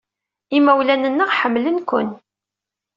[0.57, 2.09] Imawlan-nneɣ ḥemmlen-ken.